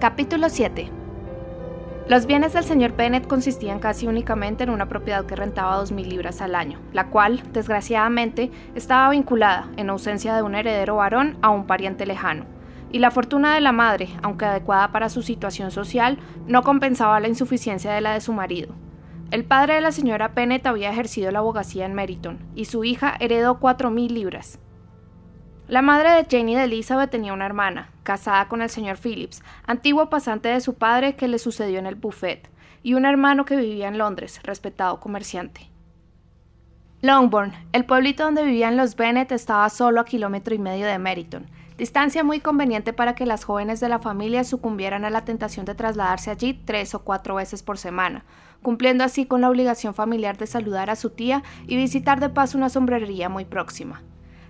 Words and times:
Capítulo 0.00 0.48
7 0.48 0.92
Los 2.06 2.26
bienes 2.26 2.52
del 2.52 2.62
señor 2.62 2.94
Bennett 2.94 3.26
consistían 3.26 3.80
casi 3.80 4.06
únicamente 4.06 4.62
en 4.62 4.70
una 4.70 4.88
propiedad 4.88 5.26
que 5.26 5.34
rentaba 5.34 5.82
2.000 5.82 6.06
libras 6.06 6.40
al 6.40 6.54
año, 6.54 6.78
la 6.92 7.08
cual, 7.08 7.42
desgraciadamente, 7.52 8.52
estaba 8.76 9.10
vinculada, 9.10 9.68
en 9.76 9.90
ausencia 9.90 10.36
de 10.36 10.42
un 10.42 10.54
heredero 10.54 10.94
varón, 10.94 11.36
a 11.42 11.50
un 11.50 11.66
pariente 11.66 12.06
lejano. 12.06 12.44
Y 12.92 13.00
la 13.00 13.10
fortuna 13.10 13.56
de 13.56 13.60
la 13.60 13.72
madre, 13.72 14.08
aunque 14.22 14.44
adecuada 14.44 14.92
para 14.92 15.08
su 15.08 15.22
situación 15.22 15.72
social, 15.72 16.20
no 16.46 16.62
compensaba 16.62 17.18
la 17.18 17.26
insuficiencia 17.26 17.92
de 17.92 18.00
la 18.00 18.12
de 18.12 18.20
su 18.20 18.32
marido. 18.32 18.76
El 19.32 19.44
padre 19.44 19.74
de 19.74 19.80
la 19.80 19.90
señora 19.90 20.28
Bennett 20.28 20.64
había 20.68 20.92
ejercido 20.92 21.32
la 21.32 21.40
abogacía 21.40 21.86
en 21.86 21.94
Meriton, 21.94 22.38
y 22.54 22.66
su 22.66 22.84
hija 22.84 23.16
heredó 23.18 23.58
4.000 23.58 24.10
libras. 24.10 24.60
La 25.68 25.82
madre 25.82 26.12
de 26.12 26.26
Jane 26.30 26.52
y 26.52 26.54
de 26.54 26.64
Elizabeth 26.64 27.10
tenía 27.10 27.34
una 27.34 27.44
hermana, 27.44 27.90
casada 28.02 28.48
con 28.48 28.62
el 28.62 28.70
señor 28.70 28.96
Phillips, 28.96 29.42
antiguo 29.66 30.08
pasante 30.08 30.48
de 30.48 30.62
su 30.62 30.72
padre 30.72 31.14
que 31.14 31.28
le 31.28 31.38
sucedió 31.38 31.78
en 31.78 31.84
el 31.84 31.94
buffet, 31.94 32.48
y 32.82 32.94
un 32.94 33.04
hermano 33.04 33.44
que 33.44 33.56
vivía 33.56 33.88
en 33.88 33.98
Londres, 33.98 34.40
respetado 34.44 34.98
comerciante. 34.98 35.68
Longbourn, 37.02 37.52
el 37.72 37.84
pueblito 37.84 38.24
donde 38.24 38.44
vivían 38.44 38.78
los 38.78 38.96
Bennet, 38.96 39.30
estaba 39.30 39.68
solo 39.68 40.00
a 40.00 40.06
kilómetro 40.06 40.54
y 40.54 40.58
medio 40.58 40.86
de 40.86 40.98
Meriton, 40.98 41.50
distancia 41.76 42.24
muy 42.24 42.40
conveniente 42.40 42.94
para 42.94 43.14
que 43.14 43.26
las 43.26 43.44
jóvenes 43.44 43.78
de 43.78 43.90
la 43.90 43.98
familia 43.98 44.44
sucumbieran 44.44 45.04
a 45.04 45.10
la 45.10 45.26
tentación 45.26 45.66
de 45.66 45.74
trasladarse 45.74 46.30
allí 46.30 46.54
tres 46.64 46.94
o 46.94 47.00
cuatro 47.00 47.34
veces 47.34 47.62
por 47.62 47.76
semana, 47.76 48.24
cumpliendo 48.62 49.04
así 49.04 49.26
con 49.26 49.42
la 49.42 49.50
obligación 49.50 49.92
familiar 49.92 50.38
de 50.38 50.46
saludar 50.46 50.88
a 50.88 50.96
su 50.96 51.10
tía 51.10 51.42
y 51.66 51.76
visitar 51.76 52.20
de 52.20 52.30
paso 52.30 52.56
una 52.56 52.70
sombrería 52.70 53.28
muy 53.28 53.44
próxima. 53.44 54.02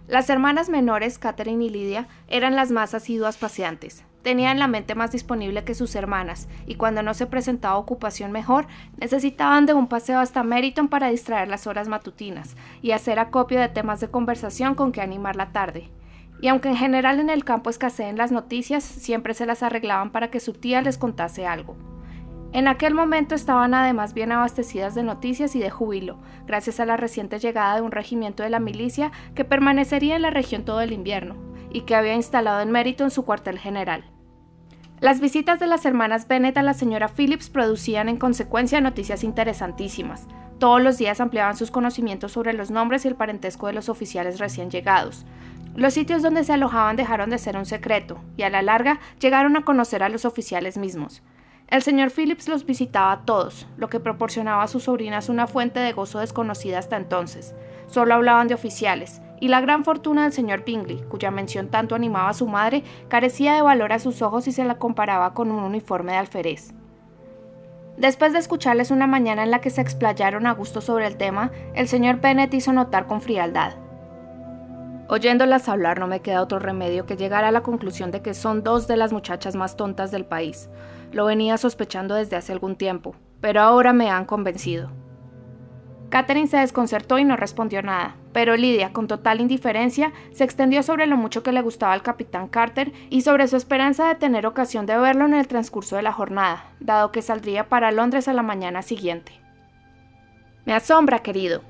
Las 0.08 0.30
hermanas 0.30 0.70
menores, 0.70 1.18
Catherine 1.18 1.62
y 1.62 1.68
Lydia, 1.68 2.08
eran 2.28 2.56
las 2.56 2.70
más 2.70 2.94
asiduas 2.94 3.36
paseantes. 3.36 4.04
Tenían 4.22 4.58
la 4.58 4.66
mente 4.66 4.94
más 4.94 5.12
disponible 5.12 5.64
que 5.64 5.74
sus 5.74 5.94
hermanas, 5.94 6.48
y 6.66 6.76
cuando 6.76 7.02
no 7.02 7.12
se 7.12 7.26
presentaba 7.26 7.76
ocupación 7.76 8.32
mejor, 8.32 8.66
necesitaban 8.96 9.66
de 9.66 9.74
un 9.74 9.86
paseo 9.86 10.18
hasta 10.18 10.42
Meriton 10.42 10.88
para 10.88 11.10
distraer 11.10 11.48
las 11.48 11.66
horas 11.66 11.88
matutinas 11.88 12.56
y 12.80 12.92
hacer 12.92 13.18
acopio 13.18 13.60
de 13.60 13.68
temas 13.68 14.00
de 14.00 14.08
conversación 14.08 14.74
con 14.74 14.92
que 14.92 15.02
animar 15.02 15.36
la 15.36 15.52
tarde. 15.52 15.90
Y 16.40 16.48
aunque 16.48 16.70
en 16.70 16.76
general 16.76 17.20
en 17.20 17.28
el 17.28 17.44
campo 17.44 17.68
escaseen 17.68 18.16
las 18.16 18.32
noticias, 18.32 18.84
siempre 18.84 19.34
se 19.34 19.44
las 19.44 19.62
arreglaban 19.62 20.10
para 20.10 20.30
que 20.30 20.40
su 20.40 20.54
tía 20.54 20.80
les 20.80 20.96
contase 20.96 21.46
algo. 21.46 21.76
En 22.52 22.66
aquel 22.66 22.94
momento 22.94 23.34
estaban 23.34 23.74
además 23.74 24.14
bien 24.14 24.32
abastecidas 24.32 24.94
de 24.94 25.02
noticias 25.02 25.54
y 25.54 25.58
de 25.58 25.68
júbilo, 25.68 26.18
gracias 26.46 26.80
a 26.80 26.86
la 26.86 26.96
reciente 26.96 27.38
llegada 27.38 27.76
de 27.76 27.82
un 27.82 27.92
regimiento 27.92 28.42
de 28.42 28.48
la 28.48 28.58
milicia 28.58 29.12
que 29.34 29.44
permanecería 29.44 30.16
en 30.16 30.22
la 30.22 30.30
región 30.30 30.64
todo 30.64 30.80
el 30.80 30.92
invierno, 30.92 31.36
y 31.70 31.82
que 31.82 31.94
había 31.94 32.14
instalado 32.14 32.60
en 32.60 32.70
mérito 32.70 33.04
en 33.04 33.10
su 33.10 33.26
cuartel 33.26 33.58
general. 33.58 34.04
Las 35.00 35.20
visitas 35.20 35.60
de 35.60 35.66
las 35.66 35.84
hermanas 35.84 36.26
Bennett 36.26 36.56
a 36.56 36.62
la 36.62 36.74
señora 36.74 37.08
Phillips 37.08 37.50
producían 37.50 38.08
en 38.08 38.16
consecuencia 38.16 38.80
noticias 38.80 39.22
interesantísimas. 39.22 40.26
Todos 40.58 40.82
los 40.82 40.98
días 40.98 41.20
ampliaban 41.20 41.56
sus 41.56 41.70
conocimientos 41.70 42.32
sobre 42.32 42.54
los 42.54 42.70
nombres 42.70 43.04
y 43.04 43.08
el 43.08 43.14
parentesco 43.14 43.68
de 43.68 43.74
los 43.74 43.88
oficiales 43.90 44.40
recién 44.40 44.70
llegados. 44.70 45.24
Los 45.76 45.94
sitios 45.94 46.22
donde 46.22 46.42
se 46.42 46.54
alojaban 46.54 46.96
dejaron 46.96 47.30
de 47.30 47.38
ser 47.38 47.56
un 47.56 47.66
secreto, 47.66 48.18
y 48.36 48.42
a 48.42 48.50
la 48.50 48.62
larga 48.62 48.98
llegaron 49.20 49.56
a 49.56 49.64
conocer 49.64 50.02
a 50.02 50.08
los 50.08 50.24
oficiales 50.24 50.78
mismos. 50.78 51.22
El 51.68 51.82
señor 51.82 52.10
Phillips 52.10 52.48
los 52.48 52.64
visitaba 52.64 53.12
a 53.12 53.20
todos, 53.26 53.66
lo 53.76 53.90
que 53.90 54.00
proporcionaba 54.00 54.62
a 54.62 54.68
sus 54.68 54.84
sobrinas 54.84 55.28
una 55.28 55.46
fuente 55.46 55.80
de 55.80 55.92
gozo 55.92 56.18
desconocida 56.18 56.78
hasta 56.78 56.96
entonces. 56.96 57.54
Solo 57.88 58.14
hablaban 58.14 58.48
de 58.48 58.54
oficiales, 58.54 59.20
y 59.38 59.48
la 59.48 59.60
gran 59.60 59.84
fortuna 59.84 60.22
del 60.22 60.32
señor 60.32 60.64
Bingley, 60.64 61.04
cuya 61.10 61.30
mención 61.30 61.68
tanto 61.68 61.94
animaba 61.94 62.30
a 62.30 62.34
su 62.34 62.48
madre, 62.48 62.84
carecía 63.08 63.54
de 63.54 63.60
valor 63.60 63.92
a 63.92 63.98
sus 63.98 64.22
ojos 64.22 64.48
y 64.48 64.52
se 64.52 64.64
la 64.64 64.78
comparaba 64.78 65.34
con 65.34 65.50
un 65.50 65.62
uniforme 65.62 66.12
de 66.12 66.18
alférez. 66.18 66.72
Después 67.98 68.32
de 68.32 68.38
escucharles 68.38 68.90
una 68.90 69.06
mañana 69.06 69.42
en 69.42 69.50
la 69.50 69.60
que 69.60 69.70
se 69.70 69.82
explayaron 69.82 70.46
a 70.46 70.52
gusto 70.52 70.80
sobre 70.80 71.06
el 71.06 71.18
tema, 71.18 71.50
el 71.74 71.86
señor 71.86 72.22
Bennet 72.22 72.54
hizo 72.54 72.72
notar 72.72 73.06
con 73.06 73.20
frialdad. 73.20 73.74
Oyéndolas 75.10 75.70
hablar 75.70 75.98
no 75.98 76.06
me 76.06 76.20
queda 76.20 76.42
otro 76.42 76.58
remedio 76.58 77.06
que 77.06 77.16
llegar 77.16 77.42
a 77.44 77.50
la 77.50 77.62
conclusión 77.62 78.10
de 78.10 78.20
que 78.20 78.34
son 78.34 78.62
dos 78.62 78.86
de 78.86 78.98
las 78.98 79.10
muchachas 79.10 79.56
más 79.56 79.74
tontas 79.74 80.10
del 80.10 80.26
país. 80.26 80.68
Lo 81.12 81.24
venía 81.24 81.56
sospechando 81.56 82.14
desde 82.14 82.36
hace 82.36 82.52
algún 82.52 82.76
tiempo, 82.76 83.16
pero 83.40 83.62
ahora 83.62 83.94
me 83.94 84.10
han 84.10 84.26
convencido. 84.26 84.90
Catherine 86.10 86.46
se 86.46 86.58
desconcertó 86.58 87.18
y 87.18 87.24
no 87.24 87.36
respondió 87.36 87.82
nada, 87.82 88.16
pero 88.32 88.56
Lidia, 88.56 88.92
con 88.92 89.08
total 89.08 89.40
indiferencia, 89.40 90.12
se 90.32 90.44
extendió 90.44 90.82
sobre 90.82 91.06
lo 91.06 91.16
mucho 91.16 91.42
que 91.42 91.52
le 91.52 91.62
gustaba 91.62 91.94
al 91.94 92.02
capitán 92.02 92.48
Carter 92.48 92.92
y 93.08 93.22
sobre 93.22 93.48
su 93.48 93.56
esperanza 93.56 94.08
de 94.08 94.14
tener 94.14 94.46
ocasión 94.46 94.84
de 94.84 94.98
verlo 94.98 95.24
en 95.24 95.34
el 95.34 95.48
transcurso 95.48 95.96
de 95.96 96.02
la 96.02 96.12
jornada, 96.12 96.64
dado 96.80 97.12
que 97.12 97.22
saldría 97.22 97.68
para 97.68 97.92
Londres 97.92 98.28
a 98.28 98.34
la 98.34 98.42
mañana 98.42 98.82
siguiente. 98.82 99.32
Me 100.64 100.74
asombra, 100.74 101.20
querido, 101.20 101.62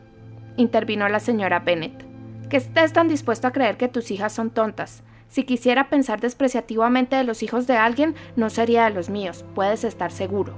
intervino 0.57 1.09
la 1.09 1.21
señora 1.21 1.61
Bennet, 1.61 2.08
que 2.49 2.57
estés 2.57 2.93
tan 2.93 3.09
dispuesto 3.09 3.47
a 3.47 3.53
creer 3.53 3.77
que 3.77 3.89
tus 3.89 4.11
hijas 4.11 4.33
son 4.33 4.51
tontas. 4.51 5.03
Si 5.29 5.45
quisiera 5.45 5.91
pensar 5.91 6.21
despreciativamente 6.21 7.17
de 7.17 7.25
los 7.25 7.43
hijos 7.43 7.67
de 7.67 7.77
alguien, 7.77 8.15
no 8.37 8.49
sería 8.49 8.85
de 8.85 8.91
los 8.91 9.11
míos, 9.11 9.45
puedes 9.55 9.85
estar 9.85 10.11
seguro. 10.11 10.55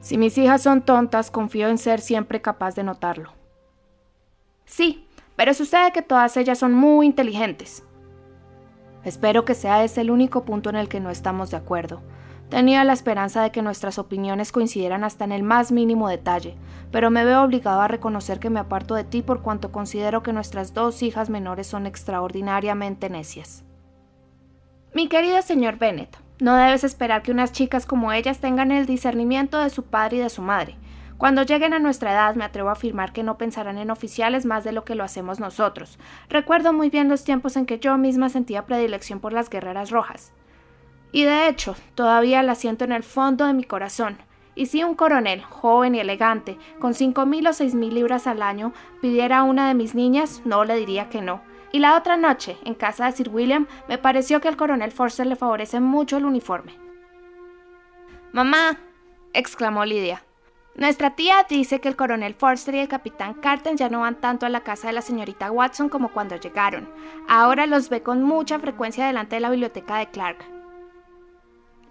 Si 0.00 0.18
mis 0.18 0.36
hijas 0.38 0.62
son 0.62 0.82
tontas, 0.82 1.30
confío 1.30 1.68
en 1.68 1.78
ser 1.78 2.00
siempre 2.00 2.40
capaz 2.40 2.74
de 2.74 2.82
notarlo. 2.82 3.32
Sí, 4.64 5.06
pero 5.36 5.54
sucede 5.54 5.92
que 5.92 6.02
todas 6.02 6.36
ellas 6.36 6.58
son 6.58 6.72
muy 6.72 7.06
inteligentes. 7.06 7.82
Espero 9.04 9.44
que 9.44 9.54
sea 9.54 9.82
ese 9.84 10.02
el 10.02 10.10
único 10.10 10.44
punto 10.44 10.68
en 10.68 10.76
el 10.76 10.88
que 10.88 11.00
no 11.00 11.10
estamos 11.10 11.50
de 11.50 11.56
acuerdo. 11.56 12.02
Tenía 12.50 12.82
la 12.82 12.92
esperanza 12.92 13.42
de 13.42 13.52
que 13.52 13.62
nuestras 13.62 14.00
opiniones 14.00 14.50
coincidieran 14.50 15.04
hasta 15.04 15.24
en 15.24 15.30
el 15.30 15.44
más 15.44 15.70
mínimo 15.70 16.08
detalle, 16.08 16.56
pero 16.90 17.08
me 17.08 17.24
veo 17.24 17.44
obligado 17.44 17.80
a 17.80 17.86
reconocer 17.86 18.40
que 18.40 18.50
me 18.50 18.58
aparto 18.58 18.96
de 18.96 19.04
ti 19.04 19.22
por 19.22 19.40
cuanto 19.40 19.70
considero 19.70 20.24
que 20.24 20.32
nuestras 20.32 20.74
dos 20.74 21.00
hijas 21.04 21.30
menores 21.30 21.68
son 21.68 21.86
extraordinariamente 21.86 23.08
necias. 23.08 23.62
Mi 24.92 25.06
querido 25.06 25.40
señor 25.42 25.78
Bennet, 25.78 26.18
no 26.40 26.56
debes 26.56 26.82
esperar 26.82 27.22
que 27.22 27.30
unas 27.30 27.52
chicas 27.52 27.86
como 27.86 28.10
ellas 28.10 28.40
tengan 28.40 28.72
el 28.72 28.84
discernimiento 28.84 29.58
de 29.58 29.70
su 29.70 29.84
padre 29.84 30.16
y 30.16 30.20
de 30.20 30.30
su 30.30 30.42
madre. 30.42 30.74
Cuando 31.18 31.44
lleguen 31.44 31.72
a 31.72 31.78
nuestra 31.78 32.10
edad 32.10 32.34
me 32.34 32.44
atrevo 32.44 32.70
a 32.70 32.72
afirmar 32.72 33.12
que 33.12 33.22
no 33.22 33.38
pensarán 33.38 33.78
en 33.78 33.92
oficiales 33.92 34.44
más 34.44 34.64
de 34.64 34.72
lo 34.72 34.84
que 34.84 34.96
lo 34.96 35.04
hacemos 35.04 35.38
nosotros. 35.38 36.00
Recuerdo 36.28 36.72
muy 36.72 36.90
bien 36.90 37.08
los 37.08 37.22
tiempos 37.22 37.56
en 37.56 37.66
que 37.66 37.78
yo 37.78 37.96
misma 37.96 38.28
sentía 38.28 38.66
predilección 38.66 39.20
por 39.20 39.32
las 39.32 39.50
guerreras 39.50 39.90
rojas. 39.90 40.32
Y 41.12 41.24
de 41.24 41.48
hecho, 41.48 41.76
todavía 41.94 42.42
la 42.42 42.54
siento 42.54 42.84
en 42.84 42.92
el 42.92 43.02
fondo 43.02 43.46
de 43.46 43.52
mi 43.52 43.64
corazón. 43.64 44.18
Y 44.54 44.66
si 44.66 44.84
un 44.84 44.94
coronel, 44.94 45.42
joven 45.42 45.94
y 45.94 46.00
elegante, 46.00 46.58
con 46.80 46.94
cinco 46.94 47.26
mil 47.26 47.46
o 47.46 47.52
seis 47.52 47.74
mil 47.74 47.94
libras 47.94 48.26
al 48.26 48.42
año, 48.42 48.72
pidiera 49.00 49.38
a 49.38 49.42
una 49.44 49.68
de 49.68 49.74
mis 49.74 49.94
niñas, 49.94 50.42
no 50.44 50.64
le 50.64 50.76
diría 50.76 51.08
que 51.08 51.22
no. 51.22 51.40
Y 51.72 51.78
la 51.78 51.96
otra 51.96 52.16
noche, 52.16 52.56
en 52.64 52.74
casa 52.74 53.06
de 53.06 53.12
Sir 53.12 53.28
William, 53.28 53.66
me 53.88 53.96
pareció 53.96 54.40
que 54.40 54.48
al 54.48 54.56
coronel 54.56 54.90
Forster 54.90 55.26
le 55.26 55.36
favorece 55.36 55.80
mucho 55.80 56.16
el 56.16 56.24
uniforme. 56.24 56.74
Mamá, 58.32 58.78
exclamó 59.32 59.84
Lidia. 59.84 60.24
Nuestra 60.74 61.10
tía 61.16 61.46
dice 61.48 61.80
que 61.80 61.88
el 61.88 61.96
coronel 61.96 62.34
Forster 62.34 62.74
y 62.74 62.78
el 62.78 62.88
capitán 62.88 63.34
Carter 63.34 63.76
ya 63.76 63.88
no 63.88 64.00
van 64.00 64.20
tanto 64.20 64.46
a 64.46 64.48
la 64.48 64.60
casa 64.60 64.86
de 64.86 64.92
la 64.92 65.02
señorita 65.02 65.50
Watson 65.50 65.88
como 65.88 66.10
cuando 66.10 66.36
llegaron. 66.36 66.88
Ahora 67.28 67.66
los 67.66 67.88
ve 67.88 68.02
con 68.02 68.22
mucha 68.22 68.58
frecuencia 68.58 69.06
delante 69.06 69.36
de 69.36 69.40
la 69.40 69.50
biblioteca 69.50 69.98
de 69.98 70.10
Clark. 70.10 70.59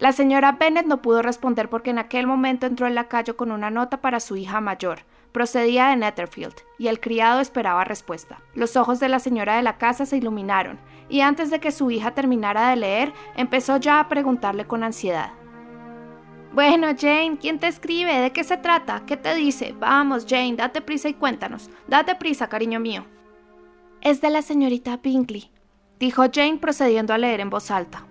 La 0.00 0.12
señora 0.12 0.52
Bennet 0.52 0.86
no 0.86 1.02
pudo 1.02 1.20
responder 1.20 1.68
porque 1.68 1.90
en 1.90 1.98
aquel 1.98 2.26
momento 2.26 2.64
entró 2.64 2.86
el 2.86 2.94
lacayo 2.94 3.36
con 3.36 3.52
una 3.52 3.70
nota 3.70 4.00
para 4.00 4.18
su 4.18 4.34
hija 4.34 4.62
mayor. 4.62 5.00
Procedía 5.30 5.88
de 5.88 5.96
Netherfield, 5.96 6.54
y 6.78 6.88
el 6.88 7.00
criado 7.00 7.40
esperaba 7.40 7.84
respuesta. 7.84 8.40
Los 8.54 8.76
ojos 8.76 8.98
de 8.98 9.10
la 9.10 9.18
señora 9.18 9.56
de 9.56 9.62
la 9.62 9.76
casa 9.76 10.06
se 10.06 10.16
iluminaron, 10.16 10.80
y 11.10 11.20
antes 11.20 11.50
de 11.50 11.60
que 11.60 11.70
su 11.70 11.90
hija 11.90 12.12
terminara 12.14 12.70
de 12.70 12.76
leer, 12.76 13.12
empezó 13.36 13.76
ya 13.76 14.00
a 14.00 14.08
preguntarle 14.08 14.64
con 14.64 14.82
ansiedad. 14.82 15.32
Bueno, 16.54 16.88
Jane, 16.98 17.36
¿quién 17.38 17.58
te 17.58 17.68
escribe? 17.68 18.20
¿De 18.20 18.32
qué 18.32 18.42
se 18.42 18.56
trata? 18.56 19.02
¿Qué 19.06 19.18
te 19.18 19.34
dice? 19.34 19.74
Vamos, 19.78 20.24
Jane, 20.26 20.56
date 20.56 20.80
prisa 20.80 21.10
y 21.10 21.14
cuéntanos. 21.14 21.68
Date 21.86 22.14
prisa, 22.14 22.48
cariño 22.48 22.80
mío. 22.80 23.04
Es 24.00 24.22
de 24.22 24.30
la 24.30 24.40
señorita 24.40 24.96
Bingley, 24.96 25.52
dijo 25.98 26.24
Jane 26.32 26.56
procediendo 26.56 27.12
a 27.12 27.18
leer 27.18 27.40
en 27.40 27.50
voz 27.50 27.70
alta. 27.70 28.06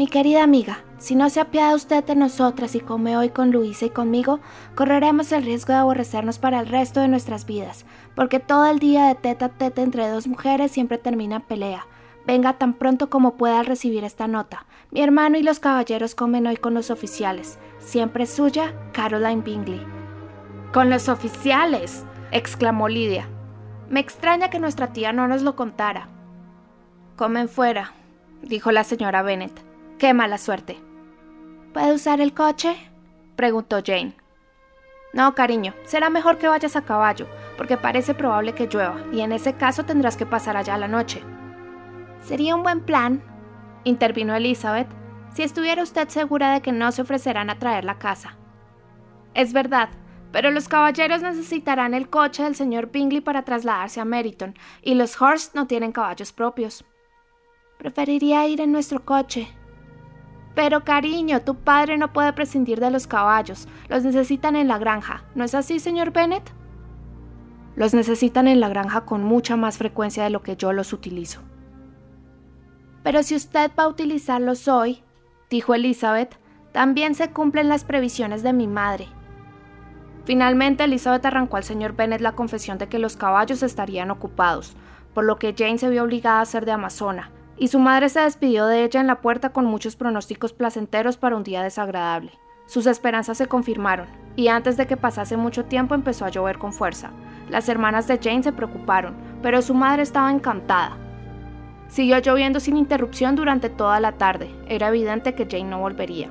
Mi 0.00 0.06
querida 0.06 0.42
amiga, 0.42 0.82
si 0.96 1.14
no 1.14 1.28
se 1.28 1.40
apiada 1.40 1.74
usted 1.74 2.02
de 2.02 2.16
nosotras 2.16 2.74
y 2.74 2.80
come 2.80 3.18
hoy 3.18 3.28
con 3.28 3.50
Luisa 3.50 3.84
y 3.84 3.90
conmigo, 3.90 4.40
correremos 4.74 5.30
el 5.30 5.42
riesgo 5.42 5.74
de 5.74 5.80
aborrecernos 5.80 6.38
para 6.38 6.58
el 6.58 6.68
resto 6.68 7.00
de 7.00 7.08
nuestras 7.08 7.44
vidas, 7.44 7.84
porque 8.14 8.40
todo 8.40 8.64
el 8.64 8.78
día 8.78 9.08
de 9.08 9.14
tete 9.16 9.44
a 9.44 9.50
tete 9.50 9.82
entre 9.82 10.08
dos 10.08 10.26
mujeres 10.26 10.72
siempre 10.72 10.96
termina 10.96 11.36
en 11.36 11.42
pelea. 11.42 11.86
Venga 12.26 12.54
tan 12.54 12.72
pronto 12.72 13.10
como 13.10 13.36
pueda 13.36 13.60
al 13.60 13.66
recibir 13.66 14.02
esta 14.04 14.26
nota. 14.26 14.64
Mi 14.90 15.02
hermano 15.02 15.36
y 15.36 15.42
los 15.42 15.60
caballeros 15.60 16.14
comen 16.14 16.46
hoy 16.46 16.56
con 16.56 16.72
los 16.72 16.90
oficiales. 16.90 17.58
Siempre 17.78 18.24
suya, 18.24 18.72
Caroline 18.94 19.42
Bingley. 19.42 19.86
Con 20.72 20.88
los 20.88 21.10
oficiales, 21.10 22.06
exclamó 22.30 22.88
Lidia. 22.88 23.28
Me 23.90 24.00
extraña 24.00 24.48
que 24.48 24.60
nuestra 24.60 24.94
tía 24.94 25.12
no 25.12 25.28
nos 25.28 25.42
lo 25.42 25.56
contara. 25.56 26.08
Comen 27.16 27.50
fuera, 27.50 27.92
dijo 28.40 28.72
la 28.72 28.84
señora 28.84 29.20
Bennet. 29.20 29.69
Qué 30.00 30.14
mala 30.14 30.38
suerte. 30.38 30.78
¿Puede 31.74 31.92
usar 31.92 32.22
el 32.22 32.32
coche? 32.32 32.74
preguntó 33.36 33.82
Jane. 33.84 34.16
No, 35.12 35.34
cariño, 35.34 35.74
será 35.84 36.08
mejor 36.08 36.38
que 36.38 36.48
vayas 36.48 36.74
a 36.74 36.86
caballo, 36.86 37.26
porque 37.58 37.76
parece 37.76 38.14
probable 38.14 38.54
que 38.54 38.66
llueva, 38.66 38.98
y 39.12 39.20
en 39.20 39.32
ese 39.32 39.58
caso 39.58 39.84
tendrás 39.84 40.16
que 40.16 40.24
pasar 40.24 40.56
allá 40.56 40.78
la 40.78 40.88
noche. 40.88 41.22
Sería 42.24 42.56
un 42.56 42.62
buen 42.62 42.80
plan, 42.80 43.22
intervino 43.84 44.34
Elizabeth, 44.34 44.88
si 45.34 45.42
estuviera 45.42 45.82
usted 45.82 46.08
segura 46.08 46.54
de 46.54 46.62
que 46.62 46.72
no 46.72 46.92
se 46.92 47.02
ofrecerán 47.02 47.50
a 47.50 47.58
traer 47.58 47.84
la 47.84 47.98
casa. 47.98 48.38
Es 49.34 49.52
verdad, 49.52 49.90
pero 50.32 50.50
los 50.50 50.66
caballeros 50.66 51.20
necesitarán 51.20 51.92
el 51.92 52.08
coche 52.08 52.42
del 52.44 52.56
señor 52.56 52.90
Bingley 52.90 53.20
para 53.20 53.44
trasladarse 53.44 54.00
a 54.00 54.06
Meriton, 54.06 54.54
y 54.80 54.94
los 54.94 55.20
Horst 55.20 55.54
no 55.54 55.66
tienen 55.66 55.92
caballos 55.92 56.32
propios. 56.32 56.86
Preferiría 57.76 58.46
ir 58.46 58.62
en 58.62 58.72
nuestro 58.72 59.04
coche. 59.04 59.59
Pero 60.54 60.84
cariño, 60.84 61.42
tu 61.42 61.54
padre 61.54 61.96
no 61.96 62.12
puede 62.12 62.32
prescindir 62.32 62.80
de 62.80 62.90
los 62.90 63.06
caballos, 63.06 63.68
los 63.88 64.04
necesitan 64.04 64.56
en 64.56 64.68
la 64.68 64.78
granja, 64.78 65.24
¿no 65.34 65.44
es 65.44 65.54
así, 65.54 65.78
señor 65.78 66.12
Bennet? 66.12 66.52
Los 67.76 67.94
necesitan 67.94 68.48
en 68.48 68.60
la 68.60 68.68
granja 68.68 69.02
con 69.02 69.24
mucha 69.24 69.56
más 69.56 69.78
frecuencia 69.78 70.24
de 70.24 70.30
lo 70.30 70.42
que 70.42 70.56
yo 70.56 70.72
los 70.72 70.92
utilizo. 70.92 71.40
Pero 73.02 73.22
si 73.22 73.36
usted 73.36 73.70
va 73.78 73.84
a 73.84 73.88
utilizarlos 73.88 74.68
hoy, 74.68 75.02
dijo 75.48 75.74
Elizabeth, 75.74 76.36
también 76.72 77.14
se 77.14 77.30
cumplen 77.30 77.68
las 77.68 77.84
previsiones 77.84 78.42
de 78.42 78.52
mi 78.52 78.66
madre. 78.66 79.08
Finalmente, 80.24 80.84
Elizabeth 80.84 81.24
arrancó 81.24 81.56
al 81.56 81.64
señor 81.64 81.94
Bennet 81.94 82.20
la 82.20 82.32
confesión 82.32 82.78
de 82.78 82.88
que 82.88 82.98
los 82.98 83.16
caballos 83.16 83.62
estarían 83.62 84.10
ocupados, 84.10 84.76
por 85.14 85.24
lo 85.24 85.38
que 85.38 85.54
Jane 85.56 85.78
se 85.78 85.88
vio 85.88 86.04
obligada 86.04 86.40
a 86.40 86.46
ser 86.46 86.66
de 86.66 86.72
amazona, 86.72 87.30
y 87.60 87.68
su 87.68 87.78
madre 87.78 88.08
se 88.08 88.20
despidió 88.20 88.66
de 88.66 88.84
ella 88.84 89.00
en 89.00 89.06
la 89.06 89.20
puerta 89.20 89.50
con 89.50 89.66
muchos 89.66 89.94
pronósticos 89.94 90.54
placenteros 90.54 91.18
para 91.18 91.36
un 91.36 91.44
día 91.44 91.62
desagradable. 91.62 92.32
Sus 92.64 92.86
esperanzas 92.86 93.36
se 93.36 93.48
confirmaron, 93.48 94.06
y 94.34 94.48
antes 94.48 94.78
de 94.78 94.86
que 94.86 94.96
pasase 94.96 95.36
mucho 95.36 95.66
tiempo 95.66 95.94
empezó 95.94 96.24
a 96.24 96.30
llover 96.30 96.58
con 96.58 96.72
fuerza. 96.72 97.10
Las 97.50 97.68
hermanas 97.68 98.06
de 98.06 98.18
Jane 98.18 98.42
se 98.42 98.52
preocuparon, 98.52 99.14
pero 99.42 99.60
su 99.60 99.74
madre 99.74 100.02
estaba 100.02 100.30
encantada. 100.32 100.96
Siguió 101.88 102.18
lloviendo 102.20 102.60
sin 102.60 102.78
interrupción 102.78 103.36
durante 103.36 103.68
toda 103.68 104.00
la 104.00 104.12
tarde. 104.12 104.50
Era 104.66 104.88
evidente 104.88 105.34
que 105.34 105.44
Jane 105.44 105.64
no 105.64 105.80
volvería. 105.80 106.30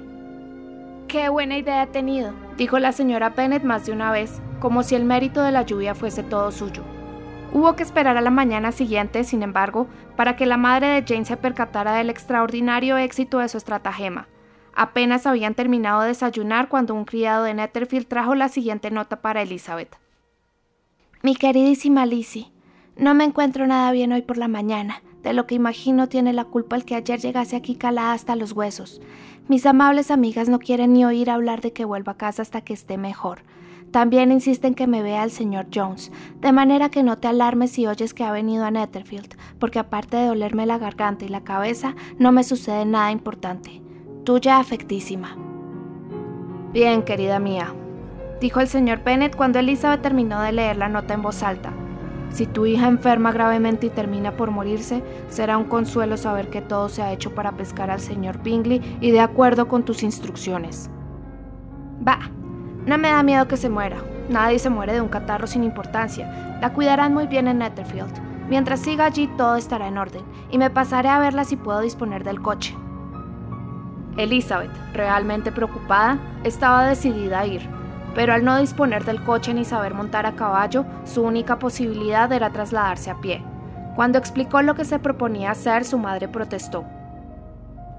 Qué 1.07 1.29
buena 1.29 1.57
idea 1.57 1.83
ha 1.83 1.87
tenido, 1.87 2.33
dijo 2.57 2.79
la 2.79 2.91
señora 2.91 3.29
Bennet 3.29 3.63
más 3.63 3.85
de 3.85 3.91
una 3.91 4.11
vez, 4.11 4.41
como 4.59 4.81
si 4.81 4.95
el 4.95 5.05
mérito 5.05 5.43
de 5.43 5.51
la 5.51 5.61
lluvia 5.61 5.93
fuese 5.93 6.23
todo 6.23 6.51
suyo. 6.51 6.81
Hubo 7.51 7.75
que 7.75 7.83
esperar 7.83 8.15
a 8.15 8.21
la 8.21 8.29
mañana 8.29 8.71
siguiente, 8.71 9.23
sin 9.23 9.41
embargo, 9.41 9.87
para 10.15 10.35
que 10.35 10.45
la 10.45 10.57
madre 10.57 10.87
de 10.87 11.03
Jane 11.07 11.25
se 11.25 11.35
percatara 11.35 11.93
del 11.93 12.09
extraordinario 12.11 12.97
éxito 12.97 13.39
de 13.39 13.49
su 13.49 13.57
estratagema. 13.57 14.27
Apenas 14.75 15.25
habían 15.25 15.55
terminado 15.55 16.01
de 16.01 16.09
desayunar 16.09 16.69
cuando 16.69 16.93
un 16.93 17.05
criado 17.05 17.43
de 17.43 17.55
Netherfield 17.55 18.07
trajo 18.07 18.35
la 18.35 18.49
siguiente 18.49 18.91
nota 18.91 19.21
para 19.21 19.41
Elizabeth. 19.41 19.97
Mi 21.23 21.35
queridísima 21.35 22.05
Lizzie, 22.05 22.51
no 22.95 23.13
me 23.13 23.23
encuentro 23.23 23.65
nada 23.65 23.91
bien 23.91 24.11
hoy 24.13 24.21
por 24.21 24.37
la 24.37 24.47
mañana. 24.47 25.01
De 25.23 25.33
lo 25.33 25.47
que 25.47 25.55
imagino 25.55 26.07
tiene 26.07 26.31
la 26.31 26.45
culpa 26.45 26.75
el 26.75 26.85
que 26.85 26.95
ayer 26.95 27.19
llegase 27.19 27.55
aquí 27.55 27.75
calada 27.75 28.13
hasta 28.13 28.35
los 28.35 28.53
huesos. 28.53 29.01
Mis 29.49 29.65
amables 29.65 30.11
amigas 30.11 30.47
no 30.47 30.59
quieren 30.59 30.93
ni 30.93 31.03
oír 31.03 31.29
hablar 31.29 31.61
de 31.61 31.73
que 31.73 31.83
vuelva 31.83 32.13
a 32.13 32.17
casa 32.17 32.41
hasta 32.41 32.61
que 32.61 32.73
esté 32.73 32.97
mejor. 32.97 33.41
También 33.91 34.31
insisten 34.31 34.75
que 34.75 34.86
me 34.86 35.01
vea 35.01 35.24
el 35.24 35.31
señor 35.31 35.68
Jones, 35.74 36.12
de 36.41 36.51
manera 36.51 36.89
que 36.89 37.01
no 37.01 37.18
te 37.18 37.27
alarmes 37.27 37.71
si 37.71 37.88
oyes 37.88 38.13
que 38.13 38.24
ha 38.24 38.31
venido 38.31 38.63
a 38.63 38.71
Netherfield, 38.71 39.36
porque 39.57 39.80
aparte 39.80 40.18
de 40.18 40.27
dolerme 40.27 40.68
la 40.68 40.77
garganta 40.77 41.25
y 41.25 41.30
la 41.30 41.44
cabeza, 41.44 41.95
no 42.19 42.31
me 42.31 42.44
sucede 42.44 42.86
nada 42.86 43.12
importante. 43.12 43.81
Tuya 44.25 44.59
afectísima. 44.59 45.36
Bien, 46.71 47.01
querida 47.01 47.39
mía, 47.39 47.74
dijo 48.39 48.59
el 48.59 48.68
señor 48.68 49.03
Bennett 49.03 49.36
cuando 49.36 49.57
Elizabeth 49.57 50.03
terminó 50.03 50.39
de 50.42 50.51
leer 50.51 50.77
la 50.77 50.88
nota 50.88 51.15
en 51.15 51.24
voz 51.24 51.42
alta. 51.42 51.74
Si 52.30 52.45
tu 52.45 52.68
hija 52.68 52.88
enferma 52.88 53.31
gravemente 53.31 53.88
y 53.88 53.89
termina 53.89 54.38
por 54.38 54.51
morirse, 54.51 55.01
será 55.30 55.57
un 55.57 55.63
consuelo 55.63 56.15
saber 56.15 56.51
que 56.51 56.62
todo 56.62 56.89
se 56.89 57.01
ha 57.01 57.12
hecho 57.12 57.33
para 57.33 57.53
pescar 57.53 57.89
al 57.89 58.00
señor 58.00 58.44
Bingley 58.44 58.97
y 59.01 59.09
de 59.09 59.19
acuerdo 59.19 59.68
con 59.68 59.83
tus 59.83 60.03
instrucciones. 60.03 60.92
Bah, 62.01 62.30
no 62.89 62.97
me 62.97 63.09
da 63.09 63.24
miedo 63.24 63.47
que 63.47 63.56
se 63.56 63.69
muera. 63.69 63.97
Nadie 64.30 64.59
se 64.59 64.69
muere 64.69 64.94
de 64.94 65.01
un 65.01 65.07
catarro 65.07 65.47
sin 65.47 65.63
importancia. 65.63 66.57
La 66.62 66.74
cuidarán 66.74 67.13
muy 67.13 67.27
bien 67.27 67.47
en 67.47 67.59
Netherfield. 67.59 68.12
Mientras 68.50 68.81
siga 68.81 69.06
allí 69.06 69.27
todo 69.38 69.56
estará 69.56 69.88
en 69.88 69.97
orden, 69.97 70.24
y 70.51 70.57
me 70.57 70.69
pasaré 70.69 71.09
a 71.09 71.19
verla 71.19 71.45
si 71.45 71.56
puedo 71.56 71.80
disponer 71.80 72.24
del 72.24 72.41
coche. 72.41 72.75
Elizabeth, 74.18 74.71
realmente 74.94 75.51
preocupada, 75.51 76.18
estaba 76.44 76.88
decidida 76.88 77.39
a 77.39 77.45
ir 77.45 77.80
pero 78.15 78.33
al 78.33 78.44
no 78.44 78.57
disponer 78.57 79.06
del 79.06 79.24
coche 79.24 79.53
ni 79.53 79.65
saber 79.65 79.94
montar 79.94 80.25
a 80.25 80.33
caballo, 80.33 80.85
su 81.06 81.24
única 81.24 81.59
posibilidad 81.59 82.31
era 82.31 82.50
trasladarse 82.50 83.09
a 83.09 83.15
pie. 83.15 83.44
Cuando 83.95 84.18
explicó 84.18 84.62
lo 84.62 84.75
que 84.75 84.85
se 84.85 85.00
proponía 85.00 85.51
hacer, 85.51 85.85
su 85.85 85.97
madre 85.97 86.27
protestó. 86.27 86.85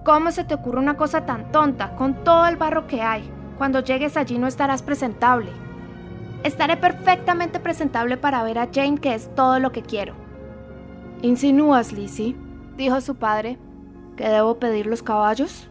¿Cómo 0.04 0.30
se 0.30 0.44
te 0.44 0.54
ocurre 0.54 0.78
una 0.78 0.96
cosa 0.96 1.26
tan 1.26 1.52
tonta, 1.52 1.94
con 1.96 2.24
todo 2.24 2.46
el 2.46 2.56
barro 2.56 2.86
que 2.86 3.02
hay? 3.02 3.30
Cuando 3.60 3.80
llegues 3.80 4.16
allí 4.16 4.38
no 4.38 4.46
estarás 4.46 4.80
presentable. 4.80 5.50
Estaré 6.44 6.78
perfectamente 6.78 7.60
presentable 7.60 8.16
para 8.16 8.42
ver 8.42 8.58
a 8.58 8.70
Jane, 8.72 8.96
que 8.96 9.12
es 9.12 9.34
todo 9.34 9.58
lo 9.58 9.70
que 9.70 9.82
quiero. 9.82 10.14
¿Insinúas, 11.20 11.92
Lizzie? 11.92 12.34
dijo 12.78 13.02
su 13.02 13.16
padre, 13.16 13.58
que 14.16 14.26
debo 14.26 14.58
pedir 14.58 14.86
los 14.86 15.02
caballos. 15.02 15.68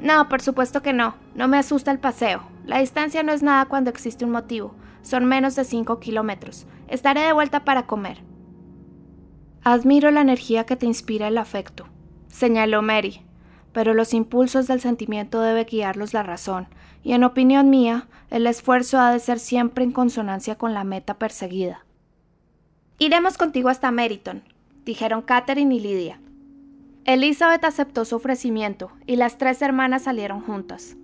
No, 0.00 0.30
por 0.30 0.40
supuesto 0.40 0.80
que 0.80 0.94
no. 0.94 1.16
No 1.34 1.48
me 1.48 1.58
asusta 1.58 1.90
el 1.90 1.98
paseo. 1.98 2.40
La 2.64 2.78
distancia 2.78 3.22
no 3.22 3.32
es 3.32 3.42
nada 3.42 3.66
cuando 3.66 3.90
existe 3.90 4.24
un 4.24 4.30
motivo. 4.30 4.74
Son 5.02 5.26
menos 5.26 5.54
de 5.54 5.64
5 5.64 6.00
kilómetros. 6.00 6.66
Estaré 6.88 7.20
de 7.20 7.34
vuelta 7.34 7.62
para 7.66 7.86
comer. 7.86 8.22
Admiro 9.62 10.10
la 10.10 10.22
energía 10.22 10.64
que 10.64 10.76
te 10.76 10.86
inspira 10.86 11.28
el 11.28 11.36
afecto, 11.36 11.88
señaló 12.28 12.80
Mary, 12.80 13.20
pero 13.74 13.92
los 13.92 14.14
impulsos 14.14 14.66
del 14.66 14.80
sentimiento 14.80 15.42
debe 15.42 15.64
guiarlos 15.64 16.14
la 16.14 16.22
razón, 16.22 16.66
y 17.06 17.12
en 17.12 17.22
opinión 17.22 17.70
mía, 17.70 18.08
el 18.30 18.48
esfuerzo 18.48 18.98
ha 18.98 19.12
de 19.12 19.20
ser 19.20 19.38
siempre 19.38 19.84
en 19.84 19.92
consonancia 19.92 20.56
con 20.56 20.74
la 20.74 20.82
meta 20.82 21.14
perseguida. 21.14 21.86
Iremos 22.98 23.38
contigo 23.38 23.68
hasta 23.68 23.92
Meriton, 23.92 24.42
dijeron 24.84 25.22
Catherine 25.22 25.72
y 25.72 25.78
Lydia. 25.78 26.20
Elizabeth 27.04 27.62
aceptó 27.64 28.04
su 28.04 28.16
ofrecimiento 28.16 28.90
y 29.06 29.14
las 29.14 29.38
tres 29.38 29.62
hermanas 29.62 30.02
salieron 30.02 30.40
juntas. 30.40 30.96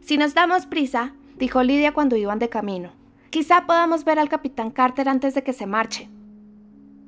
Si 0.00 0.18
nos 0.18 0.34
damos 0.34 0.66
prisa, 0.66 1.14
dijo 1.38 1.62
Lidia 1.62 1.94
cuando 1.94 2.16
iban 2.16 2.40
de 2.40 2.48
camino, 2.48 2.90
quizá 3.30 3.66
podamos 3.66 4.04
ver 4.04 4.18
al 4.18 4.28
capitán 4.28 4.72
Carter 4.72 5.08
antes 5.08 5.36
de 5.36 5.44
que 5.44 5.52
se 5.52 5.66
marche. 5.66 6.08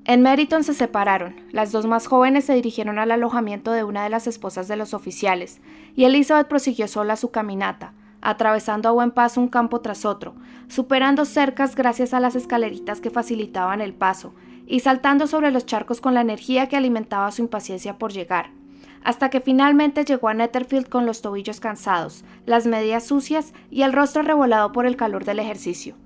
En 0.04 0.22
Meriton 0.22 0.62
se 0.62 0.74
separaron. 0.74 1.34
Las 1.50 1.72
dos 1.72 1.86
más 1.86 2.06
jóvenes 2.06 2.44
se 2.44 2.54
dirigieron 2.54 3.00
al 3.00 3.10
alojamiento 3.10 3.72
de 3.72 3.82
una 3.82 4.04
de 4.04 4.10
las 4.10 4.28
esposas 4.28 4.68
de 4.68 4.76
los 4.76 4.94
oficiales, 4.94 5.60
y 5.96 6.04
Elizabeth 6.04 6.46
prosiguió 6.46 6.86
sola 6.86 7.16
su 7.16 7.32
caminata, 7.32 7.94
atravesando 8.22 8.88
a 8.88 8.92
buen 8.92 9.10
paso 9.10 9.40
un 9.40 9.48
campo 9.48 9.80
tras 9.80 10.06
otro, 10.06 10.34
superando 10.68 11.26
cercas 11.26 11.74
gracias 11.74 12.14
a 12.14 12.20
las 12.20 12.36
escaleritas 12.36 13.00
que 13.00 13.10
facilitaban 13.10 13.80
el 13.80 13.92
paso, 13.92 14.34
y 14.66 14.80
saltando 14.80 15.26
sobre 15.26 15.50
los 15.50 15.66
charcos 15.66 16.00
con 16.00 16.14
la 16.14 16.22
energía 16.22 16.68
que 16.68 16.76
alimentaba 16.76 17.30
su 17.30 17.42
impaciencia 17.42 17.98
por 17.98 18.12
llegar 18.12 18.50
hasta 19.04 19.30
que 19.30 19.40
finalmente 19.40 20.04
llegó 20.04 20.28
a 20.28 20.34
Netherfield 20.34 20.88
con 20.88 21.06
los 21.06 21.22
tobillos 21.22 21.60
cansados, 21.60 22.24
las 22.46 22.66
medias 22.66 23.04
sucias 23.04 23.52
y 23.70 23.82
el 23.82 23.92
rostro 23.92 24.22
revolado 24.22 24.72
por 24.72 24.86
el 24.86 24.96
calor 24.96 25.24
del 25.24 25.38
ejercicio. 25.38 25.96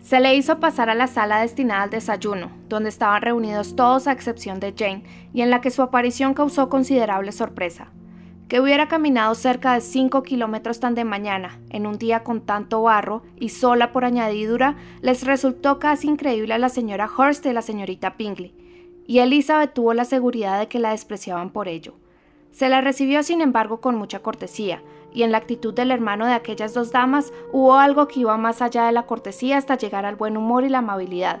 Se 0.00 0.20
le 0.20 0.34
hizo 0.34 0.60
pasar 0.60 0.90
a 0.90 0.94
la 0.94 1.06
sala 1.06 1.40
destinada 1.40 1.82
al 1.82 1.90
desayuno, 1.90 2.50
donde 2.68 2.90
estaban 2.90 3.22
reunidos 3.22 3.74
todos 3.74 4.06
a 4.06 4.12
excepción 4.12 4.60
de 4.60 4.74
Jane, 4.76 5.04
y 5.32 5.40
en 5.40 5.50
la 5.50 5.60
que 5.60 5.70
su 5.70 5.80
aparición 5.80 6.34
causó 6.34 6.68
considerable 6.68 7.32
sorpresa. 7.32 7.88
Que 8.54 8.60
hubiera 8.60 8.86
caminado 8.86 9.34
cerca 9.34 9.74
de 9.74 9.80
5 9.80 10.22
kilómetros 10.22 10.78
tan 10.78 10.94
de 10.94 11.02
mañana, 11.02 11.58
en 11.70 11.88
un 11.88 11.98
día 11.98 12.22
con 12.22 12.40
tanto 12.40 12.82
barro 12.82 13.24
y 13.34 13.48
sola 13.48 13.90
por 13.90 14.04
añadidura, 14.04 14.76
les 15.00 15.26
resultó 15.26 15.80
casi 15.80 16.06
increíble 16.06 16.54
a 16.54 16.58
la 16.58 16.68
señora 16.68 17.10
Hurst 17.10 17.44
y 17.46 17.52
la 17.52 17.62
señorita 17.62 18.16
Pingley, 18.16 18.54
y 19.08 19.18
Elizabeth 19.18 19.74
tuvo 19.74 19.92
la 19.92 20.04
seguridad 20.04 20.60
de 20.60 20.68
que 20.68 20.78
la 20.78 20.90
despreciaban 20.90 21.50
por 21.50 21.66
ello. 21.66 21.94
Se 22.52 22.68
la 22.68 22.80
recibió 22.80 23.24
sin 23.24 23.40
embargo 23.40 23.80
con 23.80 23.96
mucha 23.96 24.20
cortesía, 24.20 24.84
y 25.12 25.24
en 25.24 25.32
la 25.32 25.38
actitud 25.38 25.74
del 25.74 25.90
hermano 25.90 26.24
de 26.24 26.34
aquellas 26.34 26.74
dos 26.74 26.92
damas 26.92 27.32
hubo 27.52 27.74
algo 27.74 28.06
que 28.06 28.20
iba 28.20 28.36
más 28.36 28.62
allá 28.62 28.86
de 28.86 28.92
la 28.92 29.02
cortesía 29.02 29.56
hasta 29.58 29.76
llegar 29.76 30.06
al 30.06 30.14
buen 30.14 30.36
humor 30.36 30.62
y 30.62 30.68
la 30.68 30.78
amabilidad. 30.78 31.40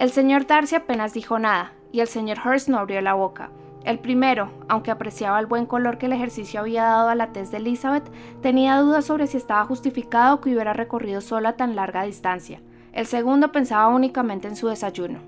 El 0.00 0.10
señor 0.10 0.48
Darcy 0.48 0.74
apenas 0.74 1.14
dijo 1.14 1.38
nada, 1.38 1.74
y 1.92 2.00
el 2.00 2.08
señor 2.08 2.38
Hurst 2.44 2.68
no 2.68 2.78
abrió 2.78 3.00
la 3.02 3.14
boca. 3.14 3.52
El 3.84 3.98
primero, 3.98 4.50
aunque 4.68 4.90
apreciaba 4.90 5.40
el 5.40 5.46
buen 5.46 5.64
color 5.64 5.96
que 5.96 6.06
el 6.06 6.12
ejercicio 6.12 6.60
había 6.60 6.84
dado 6.84 7.08
a 7.08 7.14
la 7.14 7.32
tez 7.32 7.50
de 7.50 7.56
Elizabeth, 7.56 8.10
tenía 8.42 8.78
dudas 8.78 9.06
sobre 9.06 9.26
si 9.26 9.38
estaba 9.38 9.64
justificado 9.64 10.40
que 10.40 10.52
hubiera 10.52 10.74
recorrido 10.74 11.20
sola 11.20 11.54
tan 11.54 11.76
larga 11.76 12.02
distancia. 12.02 12.60
El 12.92 13.06
segundo 13.06 13.52
pensaba 13.52 13.88
únicamente 13.88 14.48
en 14.48 14.56
su 14.56 14.68
desayuno. 14.68 15.20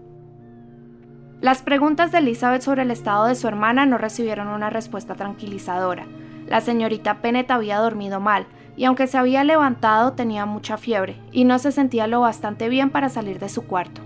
Las 1.40 1.62
preguntas 1.62 2.12
de 2.12 2.18
Elizabeth 2.18 2.62
sobre 2.62 2.82
el 2.82 2.90
estado 2.90 3.26
de 3.26 3.34
su 3.34 3.48
hermana 3.48 3.86
no 3.86 3.98
recibieron 3.98 4.48
una 4.48 4.70
respuesta 4.70 5.14
tranquilizadora. 5.14 6.06
La 6.46 6.60
señorita 6.60 7.22
Pennett 7.22 7.50
había 7.50 7.78
dormido 7.78 8.20
mal, 8.20 8.46
y 8.76 8.84
aunque 8.84 9.06
se 9.06 9.18
había 9.18 9.44
levantado 9.44 10.12
tenía 10.12 10.44
mucha 10.46 10.76
fiebre, 10.76 11.16
y 11.32 11.44
no 11.44 11.58
se 11.58 11.72
sentía 11.72 12.06
lo 12.06 12.20
bastante 12.20 12.68
bien 12.68 12.90
para 12.90 13.08
salir 13.08 13.38
de 13.38 13.48
su 13.48 13.66
cuarto. 13.66 14.02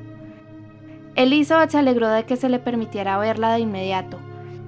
Elizabeth 1.15 1.71
se 1.71 1.79
alegró 1.79 2.09
de 2.09 2.25
que 2.25 2.37
se 2.37 2.49
le 2.49 2.59
permitiera 2.59 3.19
verla 3.19 3.53
de 3.53 3.61
inmediato, 3.61 4.19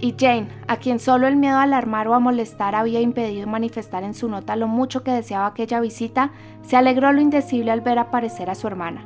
y 0.01 0.15
Jane, 0.19 0.49
a 0.69 0.77
quien 0.77 1.01
solo 1.01 1.27
el 1.27 1.37
miedo 1.37 1.57
a 1.57 1.63
alarmar 1.63 2.07
o 2.09 2.15
a 2.15 2.21
molestar 2.21 2.75
había 2.75 3.01
impedido 3.01 3.47
manifestar 3.47 4.05
en 4.05 4.15
su 4.15 4.29
nota 4.29 4.55
lo 4.55 4.69
mucho 4.69 5.03
que 5.03 5.11
deseaba 5.11 5.47
aquella 5.47 5.81
visita, 5.81 6.31
se 6.63 6.77
alegró 6.77 7.13
lo 7.13 7.21
indecible 7.21 7.71
al 7.71 7.81
ver 7.81 7.99
aparecer 7.99 8.49
a 8.51 8.55
su 8.55 8.67
hermana. 8.67 9.05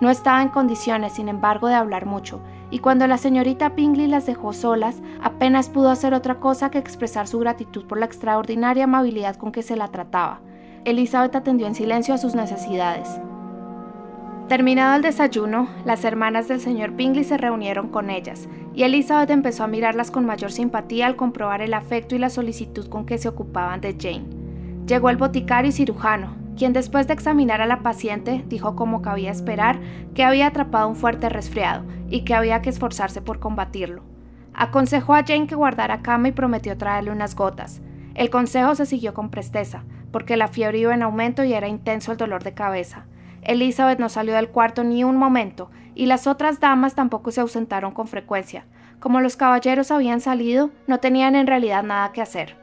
No 0.00 0.10
estaba 0.10 0.42
en 0.42 0.48
condiciones, 0.48 1.12
sin 1.12 1.28
embargo, 1.28 1.68
de 1.68 1.74
hablar 1.74 2.06
mucho, 2.06 2.40
y 2.70 2.80
cuando 2.80 3.06
la 3.06 3.18
señorita 3.18 3.76
Pingley 3.76 4.08
las 4.08 4.26
dejó 4.26 4.52
solas, 4.52 5.00
apenas 5.22 5.68
pudo 5.68 5.90
hacer 5.90 6.12
otra 6.12 6.40
cosa 6.40 6.70
que 6.70 6.78
expresar 6.78 7.28
su 7.28 7.38
gratitud 7.38 7.84
por 7.84 7.98
la 7.98 8.06
extraordinaria 8.06 8.84
amabilidad 8.84 9.36
con 9.36 9.52
que 9.52 9.62
se 9.62 9.76
la 9.76 9.88
trataba. 9.88 10.40
Elizabeth 10.84 11.36
atendió 11.36 11.68
en 11.68 11.76
silencio 11.76 12.14
a 12.14 12.18
sus 12.18 12.34
necesidades. 12.34 13.20
Terminado 14.52 14.96
el 14.96 15.00
desayuno, 15.00 15.66
las 15.86 16.04
hermanas 16.04 16.46
del 16.46 16.60
señor 16.60 16.94
Pingley 16.94 17.24
se 17.24 17.38
reunieron 17.38 17.88
con 17.88 18.10
ellas, 18.10 18.50
y 18.74 18.82
Elizabeth 18.82 19.30
empezó 19.30 19.64
a 19.64 19.66
mirarlas 19.66 20.10
con 20.10 20.26
mayor 20.26 20.52
simpatía 20.52 21.06
al 21.06 21.16
comprobar 21.16 21.62
el 21.62 21.72
afecto 21.72 22.14
y 22.14 22.18
la 22.18 22.28
solicitud 22.28 22.86
con 22.90 23.06
que 23.06 23.16
se 23.16 23.28
ocupaban 23.28 23.80
de 23.80 23.96
Jane. 23.98 24.26
Llegó 24.86 25.08
el 25.08 25.16
boticario 25.16 25.70
y 25.70 25.72
cirujano, 25.72 26.36
quien 26.54 26.74
después 26.74 27.06
de 27.06 27.14
examinar 27.14 27.62
a 27.62 27.66
la 27.66 27.82
paciente 27.82 28.44
dijo 28.46 28.76
como 28.76 29.00
cabía 29.00 29.30
esperar 29.30 29.80
que 30.14 30.22
había 30.22 30.48
atrapado 30.48 30.86
un 30.86 30.96
fuerte 30.96 31.30
resfriado 31.30 31.84
y 32.10 32.26
que 32.26 32.34
había 32.34 32.60
que 32.60 32.68
esforzarse 32.68 33.22
por 33.22 33.40
combatirlo. 33.40 34.02
Aconsejó 34.52 35.14
a 35.14 35.24
Jane 35.24 35.46
que 35.46 35.54
guardara 35.54 36.02
cama 36.02 36.28
y 36.28 36.32
prometió 36.32 36.76
traerle 36.76 37.10
unas 37.10 37.34
gotas. 37.34 37.80
El 38.14 38.28
consejo 38.28 38.74
se 38.74 38.84
siguió 38.84 39.14
con 39.14 39.30
presteza, 39.30 39.84
porque 40.10 40.36
la 40.36 40.48
fiebre 40.48 40.76
iba 40.76 40.92
en 40.92 41.00
aumento 41.00 41.42
y 41.42 41.54
era 41.54 41.68
intenso 41.68 42.12
el 42.12 42.18
dolor 42.18 42.44
de 42.44 42.52
cabeza. 42.52 43.06
Elizabeth 43.42 43.98
no 43.98 44.08
salió 44.08 44.34
del 44.34 44.48
cuarto 44.48 44.84
ni 44.84 45.04
un 45.04 45.16
momento, 45.16 45.70
y 45.94 46.06
las 46.06 46.26
otras 46.26 46.60
damas 46.60 46.94
tampoco 46.94 47.30
se 47.30 47.40
ausentaron 47.40 47.92
con 47.92 48.06
frecuencia. 48.06 48.64
Como 49.00 49.20
los 49.20 49.36
caballeros 49.36 49.90
habían 49.90 50.20
salido, 50.20 50.70
no 50.86 51.00
tenían 51.00 51.34
en 51.34 51.46
realidad 51.46 51.82
nada 51.82 52.12
que 52.12 52.22
hacer. 52.22 52.56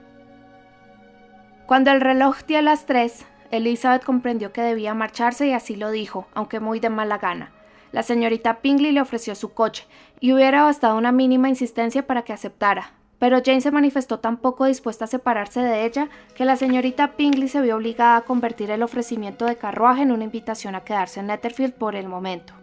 Cuando 1.65 1.91
el 1.91 2.01
reloj 2.01 2.37
dio 2.47 2.61
las 2.61 2.85
tres, 2.85 3.25
Elizabeth 3.51 4.03
comprendió 4.03 4.53
que 4.53 4.61
debía 4.61 4.93
marcharse 4.93 5.47
y 5.47 5.53
así 5.53 5.75
lo 5.75 5.91
dijo, 5.91 6.27
aunque 6.33 6.59
muy 6.59 6.79
de 6.79 6.89
mala 6.89 7.17
gana. 7.17 7.51
La 7.91 8.03
señorita 8.03 8.61
Pingley 8.61 8.91
le 8.91 9.01
ofreció 9.01 9.35
su 9.35 9.53
coche, 9.53 9.85
y 10.19 10.33
hubiera 10.33 10.63
bastado 10.63 10.97
una 10.97 11.11
mínima 11.11 11.49
insistencia 11.49 12.07
para 12.07 12.23
que 12.23 12.33
aceptara, 12.33 12.93
pero 13.19 13.41
Jane 13.45 13.61
se 13.61 13.71
manifestó 13.71 14.19
tan 14.19 14.37
poco 14.37 14.65
dispuesta 14.65 15.05
a 15.05 15.09
separarse 15.09 15.59
de 15.61 15.85
ella 15.85 16.09
que 16.35 16.45
la 16.45 16.55
señorita 16.55 17.15
Pingley 17.15 17.49
se 17.49 17.61
vio 17.61 17.75
obligada 17.75 18.17
a 18.17 18.21
convertir 18.21 18.71
el 18.71 18.81
ofrecimiento 18.81 19.45
de 19.45 19.57
carruaje 19.57 20.01
en 20.01 20.11
una 20.11 20.23
invitación 20.23 20.75
a 20.75 20.83
quedarse 20.83 21.19
en 21.19 21.27
Netherfield 21.27 21.73
por 21.73 21.95
el 21.95 22.07
momento. 22.07 22.53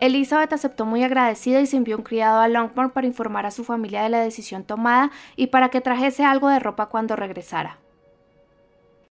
Elizabeth 0.00 0.52
aceptó 0.52 0.86
muy 0.86 1.02
agradecida 1.02 1.60
y 1.60 1.66
se 1.66 1.76
envió 1.76 1.96
un 1.96 2.04
criado 2.04 2.40
a 2.40 2.48
Longbourn 2.48 2.90
para 2.90 3.06
informar 3.06 3.46
a 3.46 3.50
su 3.50 3.64
familia 3.64 4.02
de 4.02 4.08
la 4.08 4.20
decisión 4.20 4.64
tomada 4.64 5.10
y 5.36 5.48
para 5.48 5.70
que 5.70 5.80
trajese 5.80 6.24
algo 6.24 6.48
de 6.48 6.60
ropa 6.60 6.86
cuando 6.86 7.16
regresara. 7.16 7.78